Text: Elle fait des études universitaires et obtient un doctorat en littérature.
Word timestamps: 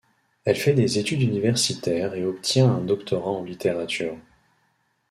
Elle 0.45 0.55
fait 0.55 0.73
des 0.73 0.97
études 0.97 1.21
universitaires 1.21 2.15
et 2.15 2.25
obtient 2.25 2.73
un 2.73 2.81
doctorat 2.81 3.29
en 3.29 3.43
littérature. 3.43 4.17